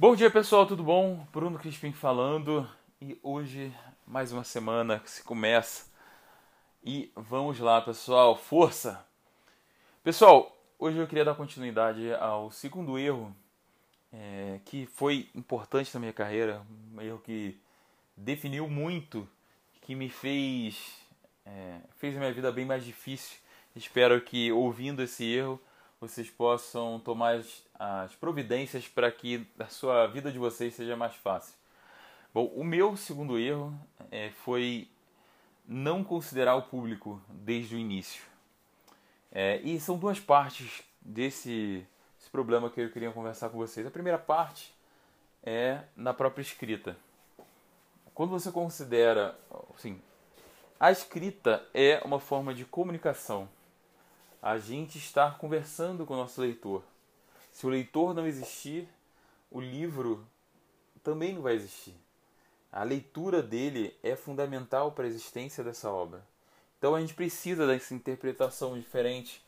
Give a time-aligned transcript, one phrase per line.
[0.00, 1.26] Bom dia pessoal, tudo bom?
[1.32, 2.70] Bruno Crispim falando
[3.02, 3.74] e hoje
[4.06, 5.90] mais uma semana que se começa
[6.84, 9.04] e vamos lá pessoal, força!
[10.04, 13.34] Pessoal, hoje eu queria dar continuidade ao segundo erro
[14.12, 16.62] é, que foi importante na minha carreira,
[16.94, 17.58] um erro que
[18.16, 19.28] definiu muito,
[19.80, 20.96] que me fez,
[21.44, 23.36] é, fez a minha vida bem mais difícil.
[23.74, 25.60] Espero que ouvindo esse erro
[26.00, 31.14] vocês possam tomar as, as providências para que a sua vida de vocês seja mais
[31.14, 31.54] fácil.
[32.32, 33.74] Bom, o meu segundo erro
[34.10, 34.88] é, foi
[35.66, 38.22] não considerar o público desde o início.
[39.32, 41.86] É, e são duas partes desse
[42.30, 43.86] problema que eu queria conversar com vocês.
[43.86, 44.74] A primeira parte
[45.42, 46.96] é na própria escrita.
[48.14, 49.38] Quando você considera,
[49.74, 50.00] assim,
[50.78, 53.48] a escrita é uma forma de comunicação
[54.42, 56.82] a gente estar conversando com o nosso leitor.
[57.52, 58.88] Se o leitor não existir,
[59.50, 60.24] o livro
[61.02, 61.94] também não vai existir.
[62.70, 66.22] A leitura dele é fundamental para a existência dessa obra.
[66.78, 69.42] Então a gente precisa dessa interpretação diferente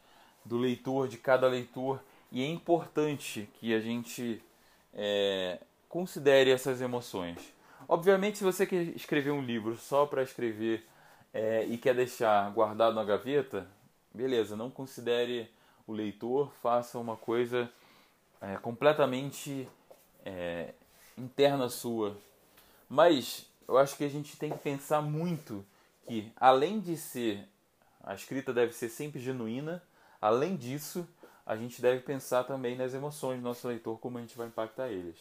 [0.45, 4.43] do leitor, de cada leitor, e é importante que a gente
[4.95, 7.39] é, considere essas emoções.
[7.89, 10.87] Obviamente, se você quer escrever um livro só para escrever
[11.33, 13.67] é, e quer deixar guardado na gaveta,
[14.13, 15.51] beleza, não considere
[15.87, 17.71] o leitor, faça uma coisa
[18.41, 19.69] é, completamente
[20.25, 20.73] é,
[21.17, 22.17] interna sua.
[22.89, 25.65] Mas eu acho que a gente tem que pensar muito
[26.07, 27.47] que, além de ser,
[28.03, 29.83] a escrita deve ser sempre genuína,
[30.21, 31.07] além disso,
[31.47, 34.89] a gente deve pensar também nas emoções do nosso leitor, como a gente vai impactar
[34.89, 35.17] eles.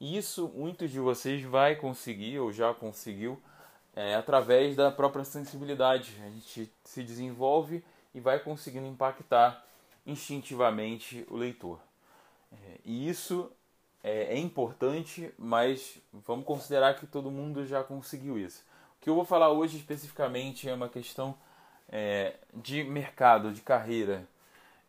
[0.00, 3.40] E isso muitos de vocês vai conseguir, ou já conseguiu,
[3.94, 6.14] é, através da própria sensibilidade.
[6.24, 7.82] A gente se desenvolve
[8.14, 9.64] e vai conseguindo impactar
[10.06, 11.78] instintivamente o leitor.
[12.52, 13.50] É, e isso
[14.02, 18.64] é, é, importante, mas vamos considerar que todo mundo já conseguiu isso.
[18.96, 21.36] O que eu vou falar hoje especificamente é uma questão
[21.88, 24.26] é, de mercado, de carreira.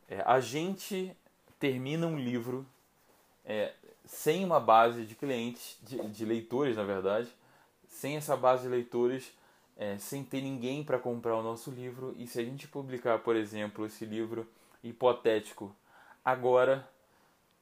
[0.08, 1.16] É, a gente
[1.60, 2.66] termina um livro
[3.46, 3.74] é,
[4.06, 7.30] sem uma base de clientes, de, de leitores, na verdade,
[7.88, 9.32] sem essa base de leitores
[9.80, 12.14] é, sem ter ninguém para comprar o nosso livro.
[12.18, 14.46] E se a gente publicar, por exemplo, esse livro
[14.84, 15.74] hipotético
[16.24, 16.86] agora,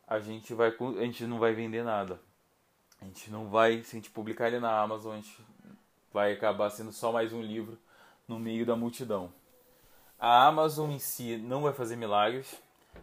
[0.07, 2.19] a gente, vai, a gente não vai vender nada.
[2.99, 5.45] A gente não vai, se a gente publicar ele na Amazon, a gente
[6.11, 7.77] vai acabar sendo só mais um livro
[8.27, 9.31] no meio da multidão.
[10.19, 12.59] A Amazon em si não vai fazer milagres.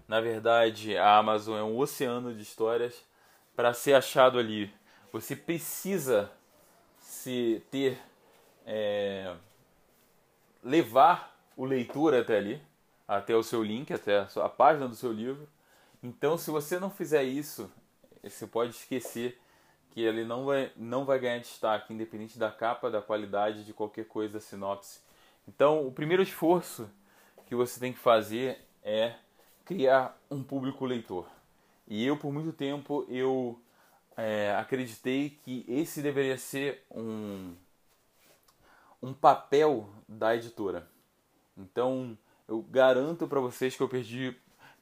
[0.08, 3.00] Na verdade, a Amazon é um oceano de histórias.
[3.54, 4.74] Para ser achado ali,
[5.12, 6.32] você precisa
[6.98, 7.96] se ter
[8.64, 9.34] é,
[10.62, 12.62] levar o leitor até ali,
[13.06, 15.48] até o seu link, até a, sua, a página do seu livro.
[16.02, 17.70] Então, se você não fizer isso,
[18.22, 19.40] você pode esquecer
[19.90, 24.06] que ele não vai, não vai ganhar destaque, independente da capa, da qualidade de qualquer
[24.06, 25.00] coisa da sinopse.
[25.46, 26.90] Então, o primeiro esforço
[27.46, 29.14] que você tem que fazer é
[29.64, 31.26] criar um público leitor.
[31.86, 33.60] E eu, por muito tempo, eu
[34.16, 37.54] é, acreditei que esse deveria ser um,
[39.04, 40.88] um papel da editora.
[41.58, 42.16] Então,
[42.48, 44.34] eu garanto para vocês que eu perdi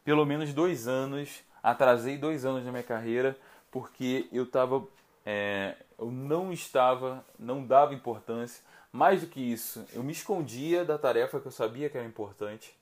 [0.05, 3.37] pelo menos dois anos, atrasei dois anos na minha carreira,
[3.69, 4.87] porque eu tava,
[5.27, 8.63] é, eu não estava, não dava importância.
[8.93, 12.73] Mais do que isso, eu me escondia da tarefa que eu sabia que era importante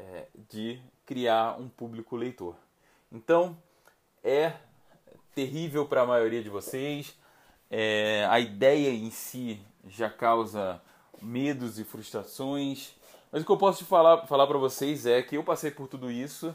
[0.00, 2.56] é, de criar um público leitor.
[3.12, 3.56] Então,
[4.24, 4.54] é
[5.32, 7.16] terrível para a maioria de vocês.
[7.70, 10.80] É, a ideia em si já causa
[11.20, 12.94] medos e frustrações.
[13.30, 15.88] Mas o que eu posso te falar falar para vocês é que eu passei por
[15.88, 16.54] tudo isso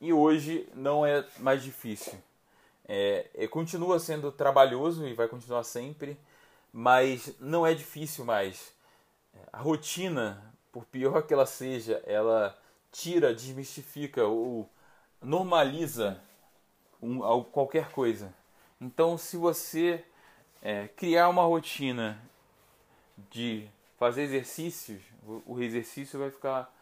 [0.00, 2.14] e hoje não é mais difícil.
[2.86, 6.18] É, é, continua sendo trabalhoso e vai continuar sempre,
[6.72, 8.72] mas não é difícil mais.
[9.52, 10.42] A rotina,
[10.72, 12.56] por pior que ela seja, ela
[12.90, 14.68] tira, desmistifica ou
[15.20, 16.20] normaliza
[17.02, 18.32] um, qualquer coisa.
[18.80, 20.04] Então, se você
[20.62, 22.20] é, criar uma rotina
[23.30, 23.68] de
[23.98, 25.02] fazer exercícios,
[25.46, 26.72] o exercício vai ficar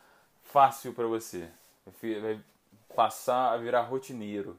[0.44, 1.48] fácil para você,
[2.20, 2.40] vai
[2.94, 4.58] passar a virar rotineiro.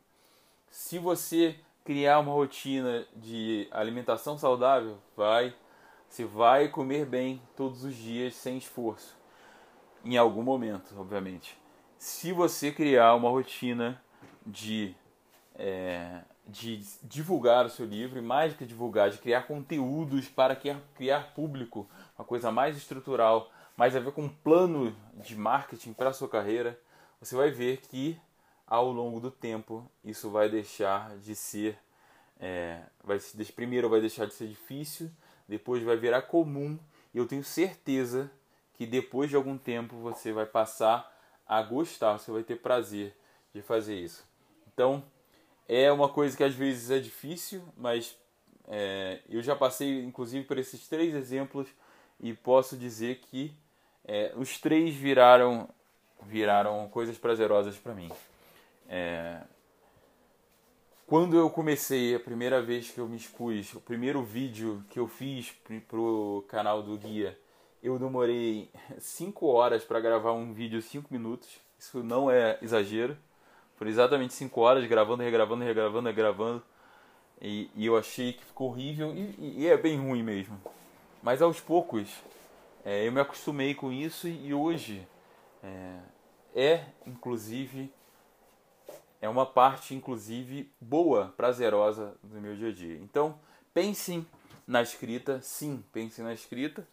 [0.69, 5.55] Se você criar uma rotina de alimentação saudável, vai,
[6.09, 9.15] você vai comer bem todos os dias sem esforço,
[10.03, 11.57] em algum momento, obviamente.
[11.97, 14.01] Se você criar uma rotina
[14.45, 14.95] de
[15.55, 20.55] é, de divulgar o seu livro, e mais do que divulgar, de criar conteúdos para
[20.55, 26.09] criar público, uma coisa mais estrutural, mais a ver com um plano de marketing para
[26.09, 26.79] a sua carreira,
[27.19, 28.19] você vai ver que
[28.65, 31.77] ao longo do tempo isso vai deixar de ser
[32.39, 33.17] é, vai
[33.55, 35.09] primeiro vai deixar de ser difícil
[35.47, 36.77] depois vai virar comum
[37.13, 38.29] e eu tenho certeza
[38.73, 41.11] que depois de algum tempo você vai passar
[41.47, 43.15] a gostar você vai ter prazer
[43.53, 44.27] de fazer isso.
[44.67, 45.03] Então
[45.67, 48.17] é uma coisa que às vezes é difícil mas
[48.67, 51.67] é, eu já passei inclusive por esses três exemplos
[52.19, 53.53] e posso dizer que
[54.05, 55.69] é, os três viraram
[56.23, 58.11] viraram coisas prazerosas para mim
[58.89, 59.41] é...
[61.05, 65.07] Quando eu comecei, a primeira vez que eu me expus, o primeiro vídeo que eu
[65.07, 65.53] fiz
[65.87, 67.39] pro canal do Guia,
[67.81, 68.69] eu demorei
[68.99, 71.47] 5 horas para gravar um vídeo 5 minutos.
[71.79, 73.17] Isso não é exagero.
[73.77, 76.63] Foram exatamente 5 horas gravando, regravando, regravando, regravando.
[77.39, 80.59] E, e, eu achei que ficou horrível e, e, é bem ruim mesmo.
[81.21, 82.09] Mas aos poucos
[82.83, 85.07] é, eu me acostumei com isso e hoje
[85.63, 85.99] é,
[86.55, 87.91] é inclusive
[89.21, 92.97] é uma parte, inclusive, boa, prazerosa do meu dia a dia.
[92.97, 93.39] Então,
[93.73, 94.25] pensem
[94.65, 96.87] na escrita, sim, pensem na escrita.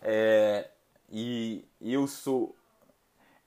[0.00, 0.70] É,
[1.10, 2.54] e eu sou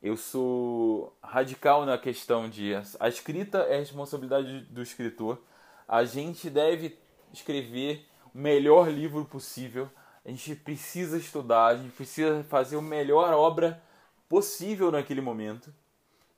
[0.01, 5.39] eu sou radical na questão de a escrita é responsabilidade do escritor.
[5.87, 6.97] A gente deve
[7.31, 9.89] escrever o melhor livro possível.
[10.25, 13.81] A gente precisa estudar, a gente precisa fazer a melhor obra
[14.27, 15.71] possível naquele momento.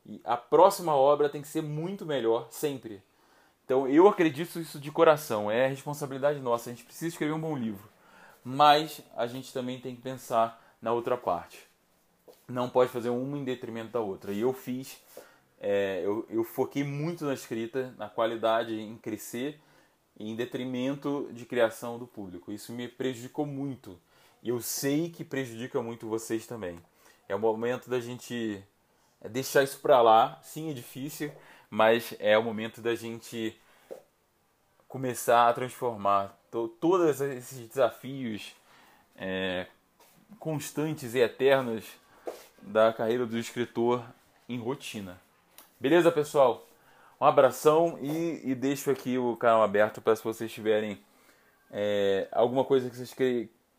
[0.06, 3.02] E a próxima obra tem que ser muito melhor, sempre.
[3.64, 7.56] Então eu acredito isso de coração, é responsabilidade nossa, a gente precisa escrever um bom
[7.56, 7.88] livro.
[8.44, 11.73] Mas a gente também tem que pensar na outra parte.
[12.54, 14.32] Não pode fazer uma em detrimento da outra.
[14.32, 15.02] E eu fiz,
[15.60, 19.60] é, eu, eu foquei muito na escrita, na qualidade, em crescer,
[20.20, 22.52] em detrimento de criação do público.
[22.52, 24.00] Isso me prejudicou muito.
[24.44, 26.78] E eu sei que prejudica muito vocês também.
[27.28, 28.64] É o momento da gente
[29.20, 30.40] é deixar isso para lá.
[30.44, 31.32] Sim, é difícil,
[31.72, 33.60] mas é o momento da gente
[34.88, 38.56] começar a transformar to todos esses desafios
[39.16, 39.66] é,
[40.38, 42.03] constantes e eternos
[42.66, 44.04] da carreira do escritor
[44.48, 45.20] em rotina.
[45.80, 46.68] Beleza, pessoal?
[47.20, 51.00] Um abração e, e deixo aqui o canal aberto para se vocês tiverem
[51.72, 53.16] é, alguma coisa que vocês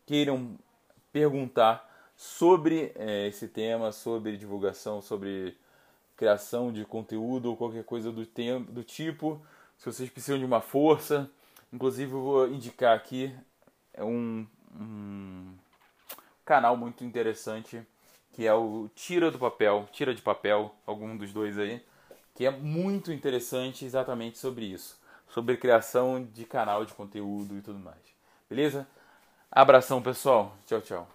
[0.05, 0.57] queiram
[1.11, 5.57] perguntar sobre é, esse tema, sobre divulgação, sobre
[6.15, 9.41] criação de conteúdo ou qualquer coisa do, tempo, do tipo.
[9.77, 11.29] Se vocês precisam de uma força,
[11.71, 13.35] inclusive eu vou indicar aqui
[13.93, 14.45] é um,
[14.77, 15.53] um
[16.43, 17.81] canal muito interessante
[18.35, 21.81] que é o Tira do Papel, Tira de Papel, algum dos dois aí,
[22.35, 24.99] que é muito interessante exatamente sobre isso,
[25.29, 27.97] sobre criação de canal de conteúdo e tudo mais.
[28.49, 28.85] Beleza?
[29.49, 30.53] Abração, pessoal.
[30.67, 31.03] Tchau, tchau.